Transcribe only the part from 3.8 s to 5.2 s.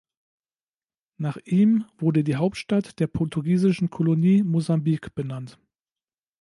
Kolonie Mosambik